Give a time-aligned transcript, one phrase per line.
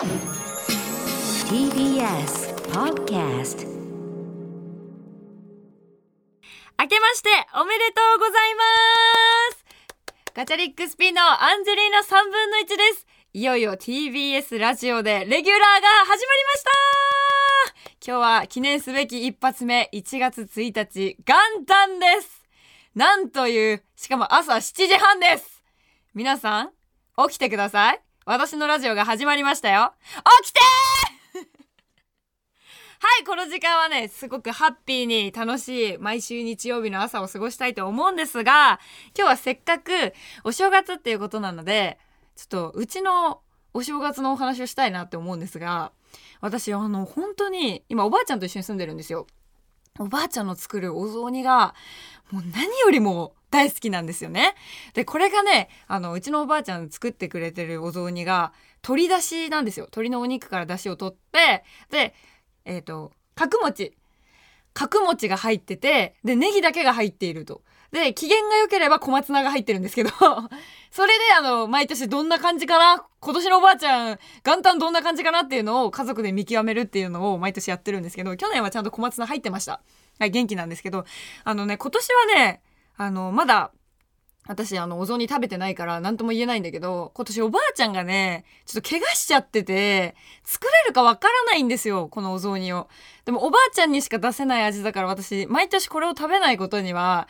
[0.00, 0.08] TBS
[2.72, 3.66] Podcast
[6.78, 8.62] 明けましておめでとうございま
[9.52, 9.64] す。
[10.32, 13.06] ガチャリックスピンのアンジェリーナ3分の1です。
[13.34, 16.70] いよいよ TBS ラジオでレギュラーが始まりました。
[18.06, 21.36] 今日は記念すべき一発目1月1日元
[21.66, 22.48] 旦です。
[22.94, 25.62] なんというしかも朝7時半です。
[26.14, 26.70] 皆さん
[27.28, 28.00] 起きてください。
[28.26, 29.94] 私のラジオが始まりましたよ
[30.42, 30.60] 起きて
[33.00, 38.78] はい、この時間はね、すごくハッピーに楽しい毎週日曜日の朝を過ごしたいと思うんですが、
[39.16, 40.12] 今日はせっかく
[40.44, 41.98] お正月っていうことなので、
[42.36, 43.40] ちょっとうちの
[43.72, 45.92] お正月のお話をしたいなって思うんですが、
[46.42, 49.26] 私、あの、本当に、今おばあちゃんと一緒に住んでるんですよ。
[49.98, 51.74] おばあちゃんの作るお雑煮が、
[52.30, 54.54] もう何よりも大好きなんですよね。
[54.94, 59.86] で、これがね、あの、うちのおばあちゃん作ってくれてるお雑煮が、鶏だしなんですよ。
[59.86, 62.14] 鶏のお肉からだしを取って、で、
[62.64, 63.96] えっ、と、角餅。
[64.72, 67.62] 角餅が入ってて、で、ネギだけが入っていると。
[67.92, 70.10] で、機嫌が良ければ小松菜が入ってるんですけど、
[70.90, 73.04] それであの、毎年どんな感じかな？
[73.20, 79.80] 今年のおばあちゃん、元旦どんな感じかなっていうのを家族で見極めるっていうのを毎年やってるんですけど、去年はちゃんと小松菜入ってました。
[80.18, 81.04] はい、元気なんですけど、
[81.44, 82.62] あのね、今年はね、
[82.96, 83.72] あの、まだ、
[84.46, 92.88] 私、あの、お雑煮食べてないから何とも言えないんだけど、今年おばあちゃんがね、ちょっと怪我しちゃってて、作れるかわからないんですよ、このお雑煮を。
[93.24, 97.28] でもおばあちゃんにしか出せない味だから私、毎年これを食べないことには、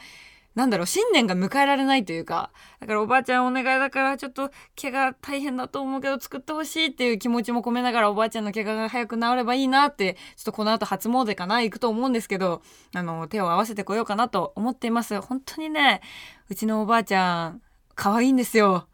[0.55, 12.63] なんだろう、新年が迎えられないというか、だからおばあちゃんお願いだからちょっと怪我大変だと思うけど作ってほしいっていう気持ちも込めながらおばあちゃんの怪我が早く治ればいいなって、ちょっとこの後初詣かな行くと思うんですけど、
[12.95, 15.21] あの、手を合わせてこようかなと思っています。
[15.21, 16.01] 本当にね、
[16.49, 17.63] うちのおばあちゃん、
[17.95, 18.89] 可愛いんですよ。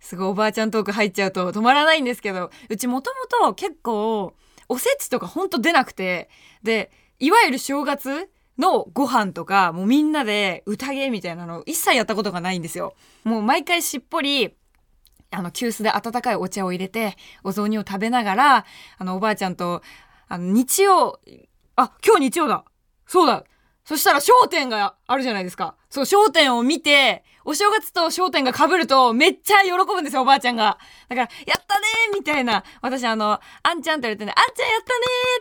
[0.00, 4.34] すごいおばあちゃんトーク入っちゃうと止まらないんですけど、うちもともと結構、
[4.68, 6.28] おせちとかほんと出なくて、
[6.62, 12.94] で、いわゆる正月のご飯とか、もうみんなで宴みたいなのを一切やったことがないんですよ。
[13.24, 14.54] もう毎回しっぽり、
[15.30, 18.66] あの、急須で温かいお茶を入れて、お雑煮を食べながら、
[18.98, 19.82] あの、おばあちゃんと、
[20.28, 21.20] あの、日曜、
[21.76, 22.64] あ、今日日曜だ
[23.06, 23.44] そうだ
[23.84, 25.76] そしたら商点があるじゃないですか。
[25.90, 30.78] そう、商点を見て、お正月と商点が被るとめっちゃ喜ぶんですよ、おばあちゃんが。
[31.08, 32.64] だから、やったねーみたいな。
[32.80, 34.80] 私あの、あんちゃんって言われてね、あんちゃんやっ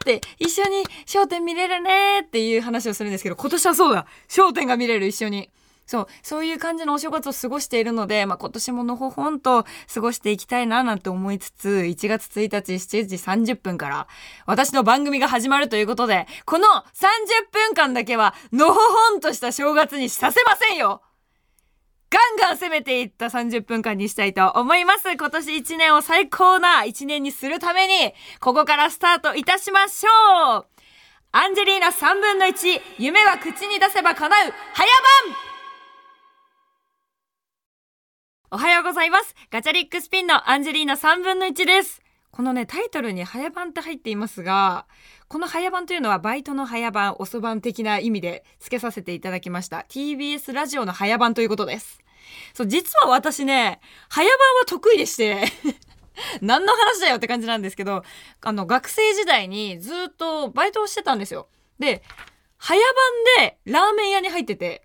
[0.04, 4.06] たねーって、一緒に商点見れるねーっていう話をするんですけど、今年はそうだ。
[4.28, 5.50] 商点が見れる、一緒に。
[5.86, 13.16] そう、そういう感じのお正月を過ごしているので、まあ、今年ものほほんと過ごしていきたいななんて思いつつ、1月1日7時
[13.54, 14.08] 30分から
[14.46, 21.02] 私の番組が始まるということで、この30分間だけはのほほんとした正月にさせませんよ
[22.10, 25.12] ガンガン攻めていった30分間にしたいと思います。
[25.12, 30.66] 今年1年を最高な1年にするために、ここからスタートいたしましょう
[31.32, 34.88] アンジェリーナ3分の1、夢は口に出せば叶う、早
[35.34, 35.53] 番
[38.54, 39.34] おはようございます。
[39.50, 42.04] ガチャリックスピンのアンジェリーナ3分の1です。
[42.30, 44.86] このね、タイトルに早番って入っていますが、
[45.28, 49.88] この早番というのはバイトの早番、遅番的な意味で付けさせていただきました。
[49.90, 52.00] TBS ラジオの早番ということです。
[52.54, 55.46] そう、実は私ね、早番は得意でして
[56.42, 58.04] 何の話だよって感じなんですけど、
[58.42, 61.50] あの、学生時代にずっとバイトをしてたんですよ。
[61.80, 62.04] で、
[62.60, 64.83] 早番でラーメン屋に入ってて、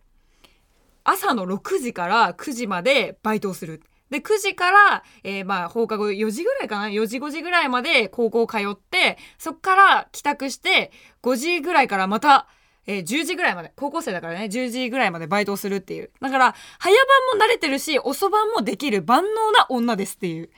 [1.11, 3.83] 朝の6時から9時までバイトをする。
[4.11, 10.93] で、9時から、えー、まあ、放課後4時ぐらいかな ?4 時5時ぐらいまで高校通って、そっから帰宅して、
[11.23, 12.47] 5時ぐらいからまた、
[12.87, 16.11] えー、10時ぐらいまで、高校生だからね、10時ぐらいまでバイトをするっていう。
[16.21, 16.95] だから、早
[17.31, 20.51] 番も慣れてるし、遅番もできる万能な女ですっていう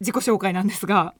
[0.00, 1.14] 自己紹介なんですが、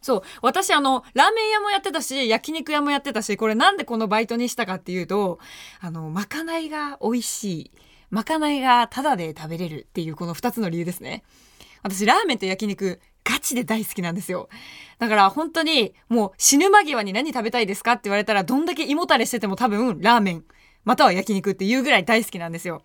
[0.00, 0.22] そう。
[0.42, 5.38] 私、あの、ラーメン屋もやってたし、焼肉屋もやってたし、これなんでこのバイトにしたかっていうと、
[5.80, 7.70] あの、まかないが美味しい。
[8.10, 11.22] まかないがタダで食べれるっていうこの2つの理由ですね。
[11.82, 14.48] 私、ラーメンと焼肉、ガチで大好きなんですよ。
[14.98, 20.44] だから本当にもう死ぬ間際に何食べたいですかって言われたらどんだけ胃もたれしてても多分ラーメン
[20.84, 22.82] または焼肉っていうぐらい大好きなんですよ。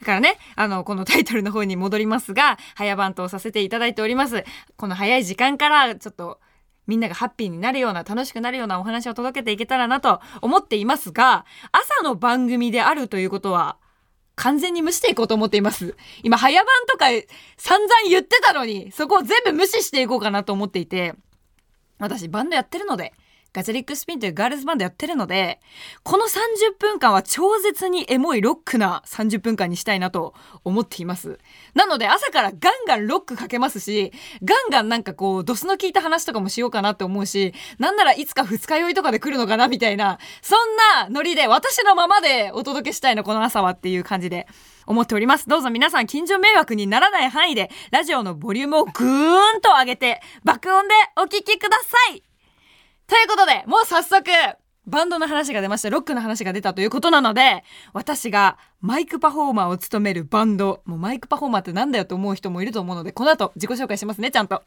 [0.00, 4.44] だからね、あの、このタイトルの方に戻りますが、早番とさせていただいております。
[4.76, 6.38] この早い時間からちょっと
[6.86, 13.78] みんながハッピーになるような、楽しくなるようなお話を届けていけたらなと思っていますが、朝の番組であるということは、
[14.36, 15.96] 完全に無視していこうと思っています。
[16.22, 17.06] 今、早番とか
[17.56, 21.14] 散々言ってたのに、そこを全部無視していこうかなと思っていて、
[21.98, 23.14] 私、バンドやってるので、
[23.56, 25.60] ガチャリックスピンというガールズバンドやってるので、
[26.02, 31.38] この30分間は超絶にエモいロックな30分間にしたいなと思っています。
[31.72, 34.12] なので朝からガンガンロックかけますし、
[34.44, 44.46] ガンガンなんかこう、ドスの効いた話とかもしようかなって思うし、なんならいつか二日酔いとかで来るのかなみたいな、そんなノリで私のままでお届けしたいのこの朝はっていう感じで
[44.84, 45.48] 思っております。
[45.48, 52.25] どうぞ皆さん近所迷惑にならない範囲で、ラジオのボリュームをぐーんと上げて、爆音でお聴きください
[53.08, 54.30] ということで、もう早速、
[54.86, 55.90] バンドの話が出ました。
[55.90, 64.62] ロックの話が出たということなので、私がマイクパフォーマーを務めるバンド、もうマイクパフォーマーってなんだよと思う人もいると思うので、この後自己紹介しますね、ちゃんと。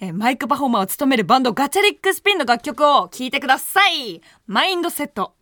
[0.00, 4.22] えー、マイクパフォーマーを務めるバンドガチャリックスピンの楽曲を聴いてください。
[4.46, 5.34] マインドセット。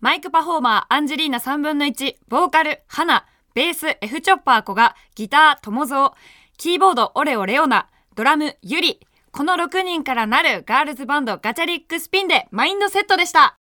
[0.00, 6.12] マイクパフォーマーアンジェリーナ3分の1、ボーカル、花、ベース、F チョッパー子が、ギター、友蔵、
[6.58, 9.00] キーボード、オレオ、レオナ、ドラム、ユリ、
[9.36, 13.58] この6人からなるガールズバンドガチャリックスピンでマインドセットでした。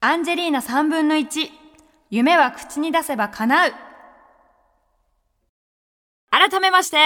[0.00, 1.50] アンジェリーナ3分の1、
[2.08, 3.72] 夢は口に出せば叶う。
[6.30, 6.96] 改めまして、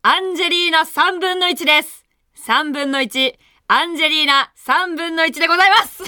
[0.00, 2.06] アンジェリーナ3分の1です。
[2.46, 3.34] 3分の1、
[3.66, 6.04] アンジェリーナ3分の1でございます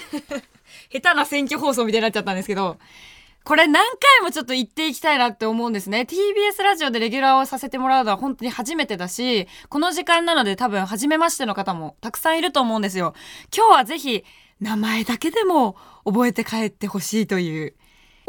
[0.91, 2.79] 下手な選挙放送みたいになっちゃったんですけど、
[3.45, 6.01] これ何回もちょっと言っていきたいなって思うんですね。
[6.09, 13.15] TBS ラジオでレギュラーをさせてもらうのは本当に初めてだし、この時間なので多分初めましての方もたくさんいると思うんですよ。
[13.57, 14.25] 今日はぜひ
[14.61, 17.75] 名前だけでも覚えて帰ってほしいという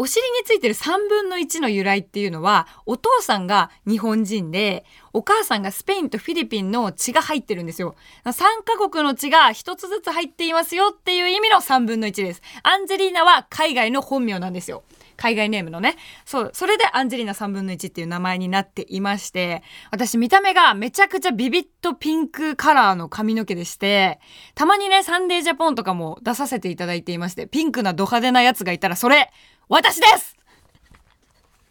[0.02, 7.94] お尻についてる3分の1の由来っていうのは、お父さんが日本人で、お母さんがスペインとフィリピンの血が入ってるんですよ。
[8.26, 8.34] 3
[8.66, 12.42] カ国の血が1つずつ入っていますよっていう意味の3分の1です。
[12.64, 14.82] アンジェリーナは海外の本名なんですよ。
[15.22, 15.98] 海外ネームのね。
[16.26, 24.20] そう、それでアンジェリーナ3分の1っていう名前になっていまして、私見た目がめちゃくちゃビビッとピンクカラーの髪の毛でして、
[24.56, 29.32] たまにね、サンデージャポンとかも出させていただいていまして、ピンクなド派手なやつがいたら、それ、
[29.70, 30.36] 私です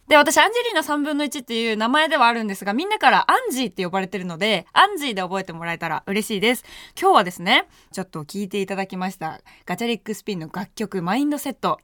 [0.07, 6.63] で、私、アンジェリーナ3分の1っていう名前ではあるんですが、みんなからアンジーって呼ばれてるので、アンジーで覚えてもらえたら嬉しいです。
[6.99, 11.79] 今日はですね、ちょっと聞いていただきました、ガチャリックスピンの楽曲、マインドセット。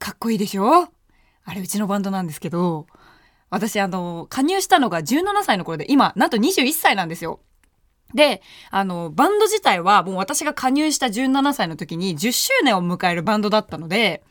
[0.00, 0.88] かっこいいでしょ？
[1.44, 2.86] あれうちのバンドなんですけど、
[3.50, 7.40] 私あの、加入したのが17歳の頃で、今、なんと21歳なんですよ。
[8.14, 14.22] で、あの、バンド自体はもう私が加入した17歳の時に10周年を迎えるバンドだったので、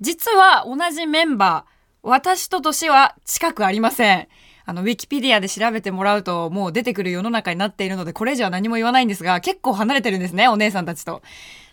[0.00, 1.72] 実は同じメンバー、
[2.02, 4.28] 私と年は近くありません。
[4.64, 11.22] あの、ウィキペディアで調べてもらうともう出てくる世の中になっているので、これ以上は何も言わないんですが、結構離れてるんですね、お姉さんたちと。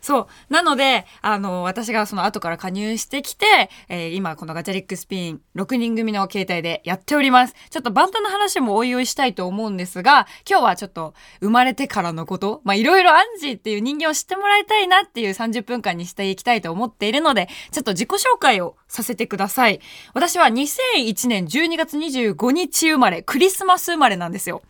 [0.07, 0.27] そう。
[0.47, 7.55] なので、あの、私がその後から加入してきて、えー、今このガチャリックスピン6人組の携帯でやっております。
[7.69, 19.81] ちょっとバンドの話もおいおいしたいと思うんですが、今日はちょっと生まれてからのこと、まいろいろアンジーっていう人間を知ってもらいたいなっていう30分間にしていきたいと思っているので、ちょっと自己紹介をさせてください。
[20.13, 24.61] 私は2001年12月25日生まれ、クリスマス生まれなんですよ。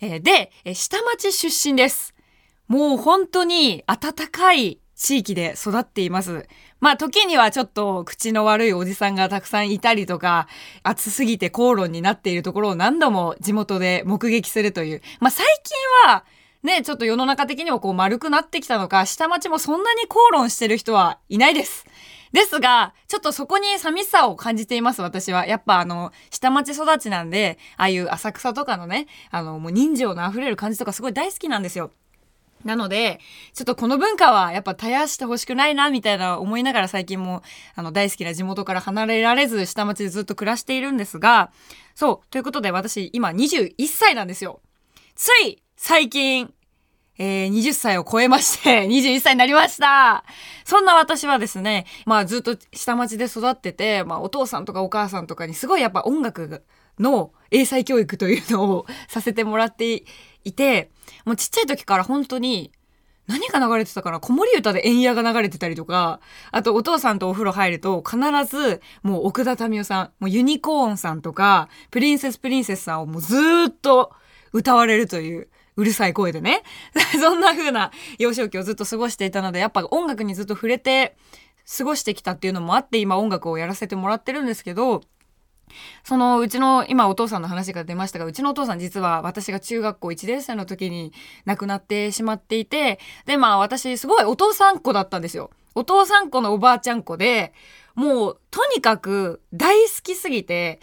[0.00, 2.15] えー、で、下町出身です。
[2.68, 6.48] もう本当に暖かい地域で育っています。
[6.80, 10.48] まあ時にはちょっと口の悪いおじさんがたくさんいたりとか、
[10.82, 15.02] 暑すぎて口論になっているところを何度も地元で目撃するという。
[15.20, 16.24] まあ最近は
[16.62, 21.84] ね、ちょっと世の中的にもこう丸くなってきたのか、下町もそんなに口論してる人はいないです。
[22.32, 25.46] ですが、ちょっとそこに寂しさを感じています、私は。
[25.46, 31.92] やっぱあの、下町育ちなんで、ああいう浅草とかのね、あの、もう人情の溢れる感じとかすごい大好きなんですよ。
[32.66, 33.20] なので、
[33.54, 37.42] ちょっとこの文化はやっぱ絶やしてほしくないな、みたいな思いながら最近も、
[37.74, 41.50] あの、大好きな地元から離れられず、下町でずっと暮らしているんですが、
[41.94, 44.60] そう、ということで私、今21歳なんですよ。
[45.14, 46.52] つい、最近、
[47.18, 50.24] えー、20歳を超えまして、 21歳になりました。
[50.64, 56.64] そんな私はですね、まあずっと下町で育ってて、まあお父さんとかお母さんとかにすごいやっぱ音楽
[56.98, 60.04] の英才教育というのをさせてもらって
[60.46, 60.90] いて、
[61.24, 62.70] もうちっちゃい時から本当に
[63.26, 64.20] 何が流れてたかな？
[64.20, 66.20] 子守歌で円矢が流れてたりとか、
[66.52, 73.36] あとお父さんとお風呂入ると必ずもう奥田民生さん、もうユニコーンさんとか、プリンセスプリンセスさんをもうず
[73.68, 74.12] っと
[74.52, 76.62] 歌われるという、うるさい声でね。
[77.20, 81.16] そんな風な幼少期をずっと過ごしていたので、やっぱ音楽にずっと触れて
[81.76, 85.02] 過ごしてきたっていうのもあって今音楽をやらせてもらってるんですけど、
[86.04, 91.12] そのうちの今お父さんの話が出ましたがうちのお父さん実は私が中学校1年生の時に
[91.44, 95.50] 亡くなってしまっていてでまあ私すごいお父さんっ子だったんですよ。
[95.74, 97.52] お父さん子のおばあちゃん子で
[97.94, 100.80] もうとにかく大好きすぎて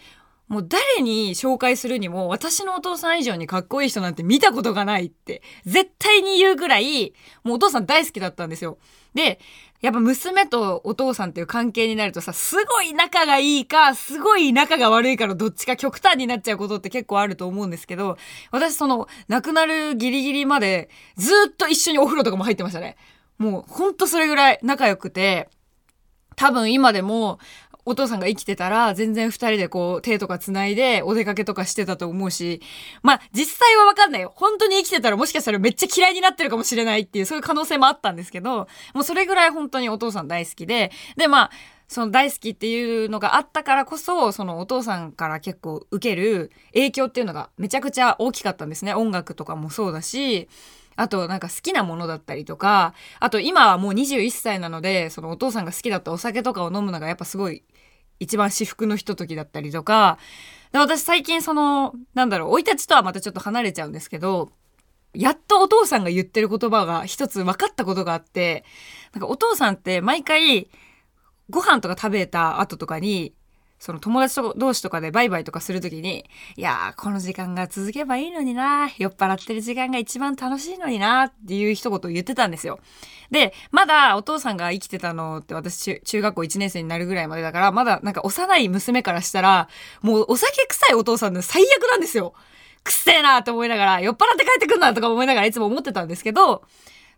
[0.48, 8.78] もう誰に紹介するにも私のお父さん以上にかっこいい人なんて見たことがないって絶対に言うぐらいもうお父さん大好きだったんですよ。
[9.14, 9.38] で、
[9.80, 18.16] やっぱ娘とお父さんっていう関係になるとさ、すごい仲がいいか、すごい仲が悪いかのどっちか極端になっちゃうことって結構あると思うんですけど、
[18.50, 22.96] 私その亡くなるギリギリまでずっと一緒にお風呂とかも入ってましたね。
[23.36, 25.50] もうほんとそれぐらい仲良くて、
[26.36, 27.38] 多分今でも
[27.84, 32.60] お父さんが生きてたら全然二人でこう手とか繋いでお出かけとかしてたと思うし、
[33.02, 34.32] まあ実際はわかんないよ。
[34.36, 41.50] 本当に生きてたらもしかしたらめっちゃ嫌いになってるかもしれないっていうそういう可能性もあったんですけど、もうそれぐらい本当にお父さん大好きで、でまあ
[41.86, 48.94] その大好きっていうのがあったからこそ、そのお父さんから結構受ける影響っていうのがめちゃくちゃ大きかったんですね。
[48.94, 50.48] 音楽とかもそうだし、
[50.96, 57.62] あとなんか好きなものだったりとか、あと今はもう21歳なので、そのお父さんが好きだったお酒とかを飲むのがやっぱすごい
[58.20, 60.18] 一番至福のひとときだったりとか、
[60.72, 64.50] で私最近その、なんだろう、生い立ちとはまたちょっと離れちゃうんですけど、
[65.12, 68.64] やっとお父さんが言ってる言葉が一つ分かったことがあって、
[69.12, 70.68] なんかお父さんって毎回
[71.50, 73.34] ご飯とか食べた後とかに、
[73.84, 76.24] その友達と同士とかでバイバイとかするときに、
[76.56, 82.80] いやー、この時間が続けばいいのにな酔っ払ってる時間が一番楽しいのになっていう一言を言ってたんですよ。
[83.30, 89.68] で、まだお父さんが生きてたのって私中学校1年生になるぐらいまでだから、まだなんか幼い娘からしたら、
[90.00, 92.32] もうお酒臭いお父さんの最悪なんですよ。
[92.84, 96.62] くっせえなと思いながら、酔っ払って帰ってくんなとか思いながらいつも思ってたんですけど、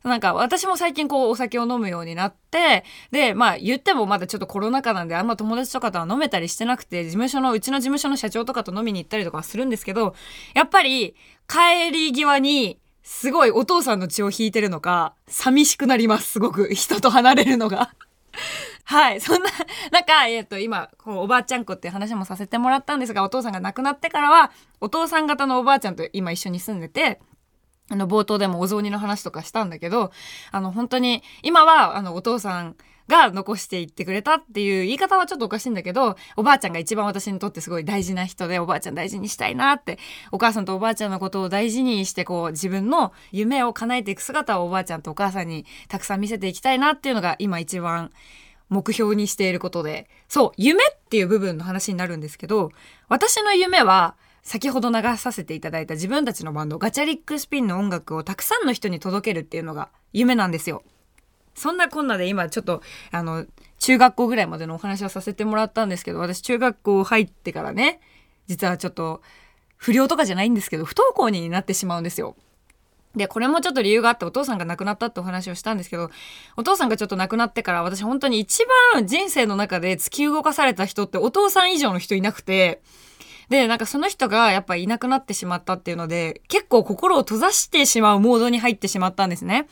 [0.04, 10.14] なんか私も最近こうお酒を飲むようになって、で、まあ言ってもまだちょっとコロナ禍なんであんま友達とかとは飲めたりしてなくて、事務所の、うちの事務所の社長とかと飲みに行ったりとかするんですけど、
[10.54, 11.16] やっぱり
[11.48, 16.68] 帰り際にすごいお父さんの血を引いてるのか、寂しくなります、すごく。
[16.74, 17.94] 人と離れるのが。
[18.84, 19.20] はい。
[19.20, 19.48] そんな、
[19.92, 24.50] なんか、えっ、ー、と、今、こうおばあちゃん子っていう話もさせてもらったんですが、お父さんが亡くなってからは、
[24.80, 27.20] お父さん方のおばあちゃんと今一緒に住んでて、
[27.88, 30.10] あの、冒頭でもお雑煮の話とかしたんだけど、
[30.50, 32.76] あの、本当に、今は、あの、お父さん
[33.08, 39.98] が残していってくれたっていう言い方はちょっとおかしいんだけど、おばあちゃんが一番私にとってすごい大事な人で、おばあちゃん大事にしたいなって、
[40.32, 48.10] お母さんとおばあちゃんのことを大事にして、こう、自分の夢を叶えていく姿をおばあちゃんとお母さんにたくさん見せていきたいなっていうのが今一番
[48.68, 52.72] 目標にしていることで、そう、夢っていう部分の話になるんですけど、
[53.08, 54.16] 私の夢は、
[54.46, 60.84] 先ほど流させていただいた自分たちのバンドガチャリックスピンの音楽をたくさんの人に届けるっていうのが夢なんですよ。
[61.56, 63.44] そんなこんなで今ちょっとあの
[63.78, 67.98] 中学校ぐらいまでのお話をさせてもらったんですけど私中学校入ってからね
[68.46, 69.20] 実はちょっと
[69.76, 72.36] 不良とかじゃないんですけど不登校になってしまうんですよ。
[73.16, 76.10] で、これもちょっと理由があってお父さんが亡くなったってお話をしたんですけど、
[76.56, 82.82] お父さんがちょっと亡くなってから私本当に一番人生の中で突き動かされた人ってお父さん以上の人いなくて、
[83.48, 89.68] で、なんかその人がやっぱいなくなってしまったっていうので、結構心を閉ざしてしまうモードに入ってしまったんですね。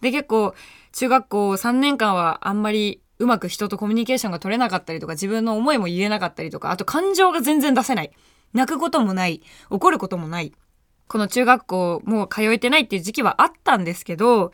[0.00, 0.54] で、結構
[0.92, 8.12] 中学校3年間はあんまりうまく人とコミュニケーションが取れなかったりとか、自分の思いも言えなかったりとか、あと感情が全然出せない。
[8.52, 9.42] 泣くこともない。
[9.70, 10.52] 怒ることもない。
[11.08, 14.52] この中学校もう通えてないっていう時期はあったんですけど、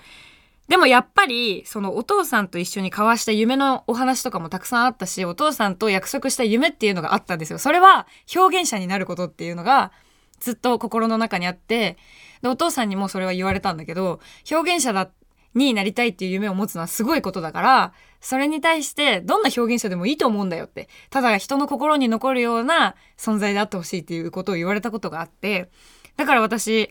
[0.68, 7.58] でもやっぱり、そのお父さんと一緒に交わした夢のお話とかもたくさんあったし、お父さんと約束した夢っていうのがあったんですよ。
[7.58, 9.92] それは表現者になることっていうのが
[10.40, 11.96] ずっと心の中にあって、
[12.42, 15.10] で、お父さんにもそれは言われたんだけど、表現者だ
[15.54, 20.88] になりたいっていう夢を持つのはすごいことだから、それに対してどんな表現者でもいいと思うんだよって。
[21.10, 25.70] ただ人の心に残るような存在であってほしいっていうことを言われたことがあって、
[26.16, 26.90] だから私、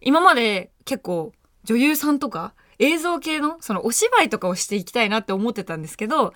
[0.00, 1.32] 今まで結構
[1.64, 6.34] 女優さんとか映像系のそのお芝居とかをしていきたいなって思ってたんですけど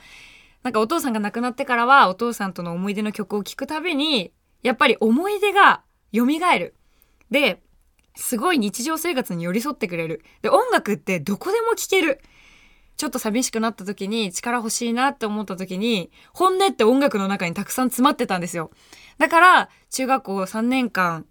[0.63, 4.33] なんかお父さんが亡くなってからはお父さんとの思い出の曲を聴くたびに
[4.63, 5.83] やっぱり思い出が
[6.13, 6.75] 蘇る。
[7.31, 7.63] で、
[8.17, 10.23] すごい日常生活に寄り添ってくれる。
[10.43, 12.21] で、音楽ってどこでも聴ける。
[12.97, 18.71] ちょっと寂しくなった時に力欲しいなって思った時に本音って音楽の中にたくさん詰まってたんですよ。
[19.17, 21.25] だから中学校3年間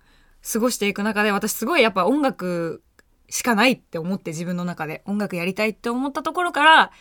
[0.51, 2.81] 過ごしていく中で私すごいやっぱ音楽
[3.29, 6.91] しかないって思って自分の中で音楽やりたいって思ったところから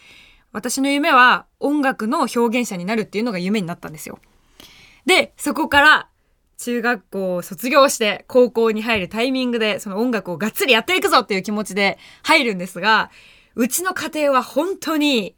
[0.52, 4.18] 私の夢は音楽の表現者になるっていうのが夢になったんですよ。
[5.06, 6.08] で、そこから
[6.58, 13.10] 中学校を卒業して高校に入るタイミングでその音楽をがっつりやっていくぞっていう気持ちで入るんですが、
[13.54, 15.36] うちの家庭は本当に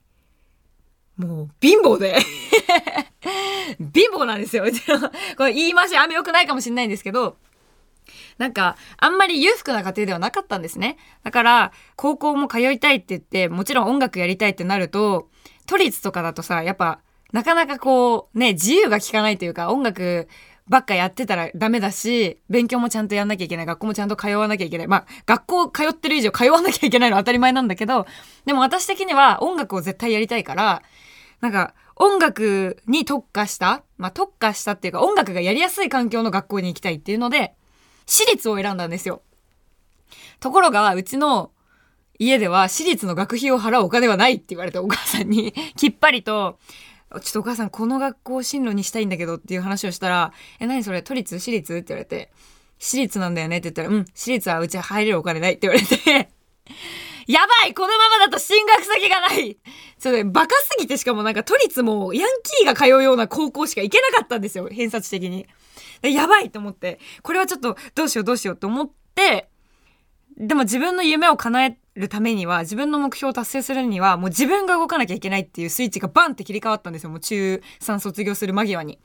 [1.17, 2.19] もう貧乏で
[3.79, 4.65] 貧乏なんですよ。
[5.37, 7.37] これ言い回しあんま良くないかもしれないんですけど、
[8.41, 10.97] なんか、あんまり裕福な家庭ではなかったんですね。
[11.25, 15.29] だから、高校も通いたいって言って、もちろん音楽やりたいってなると、
[15.67, 17.01] 都立とかだとさ、やっぱ、
[17.33, 20.27] なかなかこう、ね、自由が利かないというか、音楽、
[20.71, 23.67] ばっかやってたらダメだし、勉強もちゃんとやんなきゃいけない。
[23.67, 24.87] 学校もちゃんと通わなきゃいけない。
[24.87, 28.07] まあ、学校通ってる以上通わなきゃいけないのは当たり前なんだけど、
[28.47, 30.81] でも私的には音楽を絶対やりたいから、
[31.43, 37.55] なんか、音楽に特化した、まあ、特化したっていうか、音楽がやりやすい環境の学校に行きたいっていうので、
[38.11, 39.23] 私立を選んだんですよ。
[40.41, 41.53] ところが、うちの
[42.19, 46.59] 家では私立の学費を払うお金はないって言われてお母さんに きっぱりと、
[47.11, 51.03] ちょっとお母さんこの学校進路にしたいんだけどっていう話をしたら、え、何それ？
[51.03, 51.73] 都立私立？
[51.73, 52.33] って言われて、
[52.81, 53.59] 私立なんだよね？
[53.59, 56.31] って言ったら、うん、私立はうち入れるお金ないって言われて。
[57.29, 57.75] やばい！
[57.75, 59.57] このままだと進学先がない！
[60.01, 65.47] ちょっとバカすぎてしかもなんか都立もヤンキーが通うような高校しか行けなかったんですよ、偏差値的に。
[66.03, 69.49] えやばいと思って、これはちょっとどうしようどうしようと思って、
[70.37, 77.11] でも自分の夢を叶えるためには、自分の目標を達成するには、もう自分が動かなきゃいけないっていうスイッチがバンって切り替わったんですよ。
[77.11, 78.99] もう中3卒業する間際に。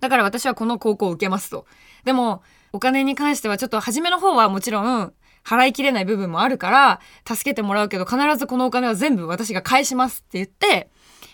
[0.00, 1.66] だから私はこの高校を受けますと。
[2.04, 5.12] でも、お金に関してはちょっと初めの方はもちろん、
[5.44, 10.90] 払いきれない部分もあるから、助けてもらうけど必ずこのお金は全部私が返しますって言って、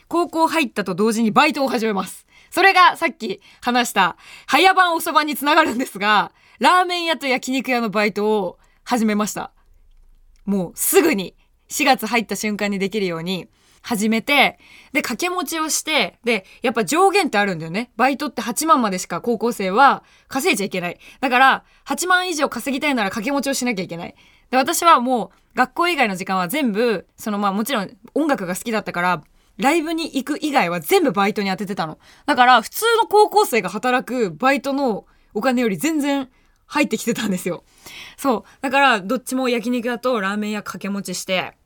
[0.08, 2.26] 高校入ったと同時にバイトを始めます。
[2.50, 4.16] それがさっき話した
[4.46, 9.52] 早番おそばにつながるんですが、ラーメン屋と焼肉屋のバイトを始めました。
[10.44, 11.36] もうすぐに
[11.68, 13.48] 4月入った瞬間にできるように
[13.82, 14.58] 始めて、
[14.92, 17.90] で、掛け持ちをして、で、やっぱ上限ってあるんだよね。
[17.96, 20.98] バイトって8万までしか高校生は稼いじゃいけない。
[21.20, 24.14] だから、8万以上稼ぎたいなら掛け持ちをしなきゃいけない。
[24.50, 29.24] で、私はもう学校以外の時間は全部、そのまあもちろん音楽が好きだったから、
[29.60, 31.98] ライブに行く以外は全部バイトに当ててたの。
[32.26, 36.28] だから普通の高校生が働くバイトのお金より全然
[36.66, 37.64] 入ってきてたんですよ。
[38.16, 38.42] そう。
[38.62, 41.56] だからどっちも焼肉屋とラーメン屋掛け持ちして、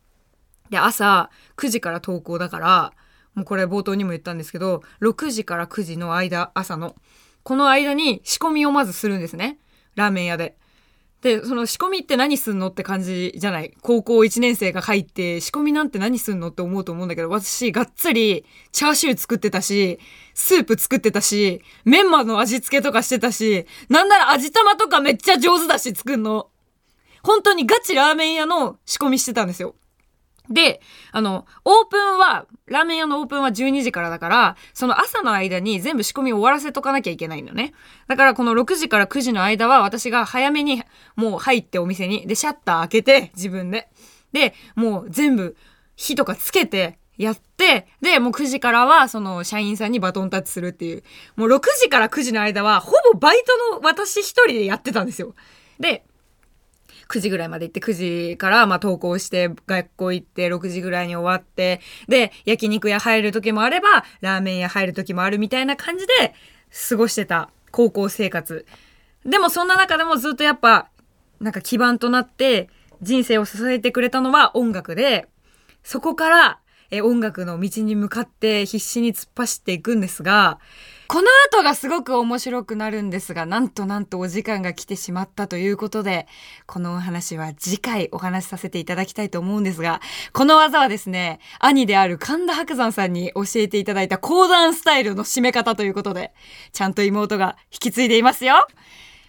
[0.70, 2.92] で、朝9時から登校だから、
[3.34, 6.94] もうこれ冒頭にも言ったんですけど、6時から9時の間、朝の、
[7.42, 9.58] この間に仕込みをまずするんですね。
[9.94, 10.56] ラーメン屋で。
[11.24, 13.72] で、その仕込みって何すんのって感じじゃない？
[13.80, 19.98] 高校1年生が入って仕込みなんて何すんのって思うと思うんだけど、私がっつりチャーシュー作ってたし、
[20.34, 26.50] スープ作ってたし、メンマの味付けとかしてたし、なんなら味玉とかめっちゃ上手だし作んの。
[27.22, 29.76] 本当にガチラーメン屋の仕込みしてたんですよ。
[30.50, 30.80] で、
[31.12, 37.72] あの、オープンは、ラーメン屋のオープンは12時からだから、その朝の間に全部仕込み終わらせとかなきゃいけないのね。
[38.08, 40.82] だからこの6時から9時の間は私が早めに
[41.16, 43.88] もう入ってお店に、で、シャッター開けて自分で。
[44.32, 45.56] で、もう全部
[45.96, 51.04] 火とかつけてやって、で、もう9時からはその社員さんにバトンタッチするっていう。
[51.36, 55.34] もう6時から9時の間はほぼバイトの私一人でやってたんですよ。
[55.78, 56.04] で、
[57.08, 57.92] 9時ぐらいまで行って9
[58.32, 66.34] 時からまあ登校して学校行って6時ぐらいに終わってで焼肉屋入る時もあればラーメン屋入る時もあるみたいな感じで
[66.88, 68.66] 過ごしてた高校生活。
[69.24, 70.88] でもそんな中でもずっとやっぱ
[71.40, 72.68] なんか基盤となって
[73.00, 75.28] 人生を支えてくれたのは音楽で
[75.82, 76.58] そこから
[76.90, 80.58] え音楽の道に向かって必死に突っ走っていくんですが
[81.06, 86.26] この後がすごく面白くなるんですが、なんとなんとお時間が来てしまったということで、
[86.66, 90.00] このお話は次回お話しさせていただきたいと思うんですが、
[90.32, 96.32] この技はですね、兄である神田伯山さんに教えていただいた講談スタイルの締め方ということで、
[96.72, 98.66] ちゃんと妹が引き継いでいますよ。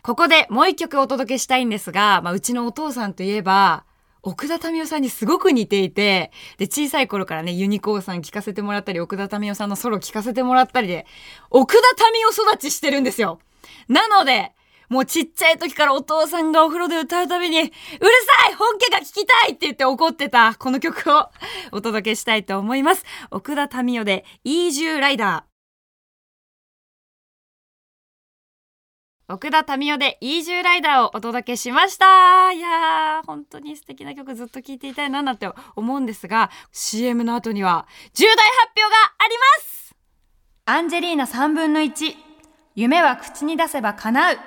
[0.01, 3.83] ここでもう一曲お届けしたいんですが、まあ、うちのお父さんといえば、
[4.25, 11.05] 奥田民生さんにすごく似ていて、で、小さい頃からね、ユニコーンさん聞かせてもらったり、奥田民生さんのソロ聞かせてもらったりで、
[11.51, 13.39] 奥田民生育ちしてるんですよ。
[13.87, 14.53] なので、
[14.89, 21.29] もうちっちゃい時からお父さんがお風呂で歌うたびに、うるさい本家が聞きたいって言って怒ってたこの曲を
[21.71, 23.05] お届けしたいと思います。
[23.29, 25.54] 奥田民生で、イージューライダー。
[29.27, 32.51] 奥田民生でイージューライダーをお届けしました。
[32.51, 38.43] いやー本当に素敵な曲ずっと聴いていたいななんて思うんですが CM の後には重大発
[38.77, 39.95] 表があります。
[40.65, 42.13] アンジェリーナ3分の1
[42.75, 44.37] 夢は口に出せば叶う。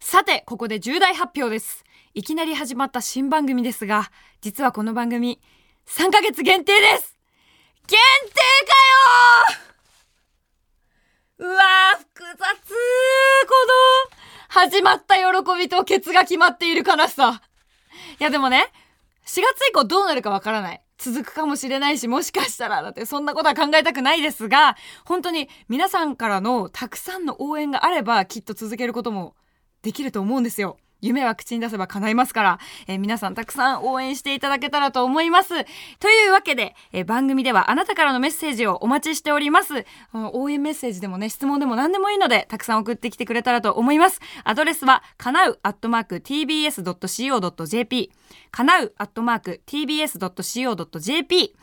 [0.00, 1.84] さてここで重大発表です。
[2.12, 4.10] いきなり始まった新番組ですが
[4.42, 5.40] 実はこの番組
[5.86, 7.16] 3ヶ月限定です。
[7.86, 8.36] 限定
[9.54, 9.69] かよ
[11.40, 12.44] うわー、複雑こ
[14.10, 15.22] の、始まった喜
[15.58, 17.40] びとケツが決まっている悲しさ。
[18.20, 18.70] いやでもね、
[19.26, 20.82] 4月以降どうなるかわからない。
[20.98, 24.76] 続くかもしれないし、もしかしたら、だってそんなことは考えたくないですが、
[25.06, 29.34] 本当に皆さんからのたくさんの応援があれば、きっと続けることも
[29.80, 30.76] できると思うんですよ。
[31.00, 35.50] 夢は口に出せば叶いますから、えー皆さんたくさん応援していただけたらと思います。
[35.98, 39.84] というわけで、えー番組ではあなたからのメッセージをお待ちしております。
[40.12, 44.20] 応援メッセージでもね、質問でも何でもいいので、たくさん送ってきてくれたらと思います。
[44.44, 48.12] アドレスは、かなうアットマーク tbs.co.jp、
[48.50, 51.56] かなうアットマーク tbs.co.jp、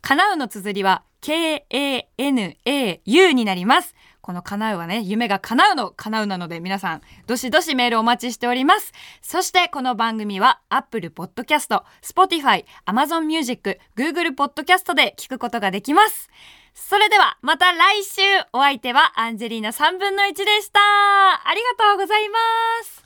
[0.00, 3.94] かなうの綴りは K-A-N-A-U になります。
[4.24, 8.90] この叶うはね、夢が叶うの叶うなので皆さん、どしどしメールお待ちしております。
[9.20, 16.30] そしてこの番組は Apple Podcast、Spotify、Amazon Music、Google Podcast で聞くことができます。
[16.72, 18.22] それではまた来週
[18.54, 20.80] お相手はアンジェリーナ3分の1でした。
[20.80, 22.38] ありがとうございま
[22.82, 23.03] す。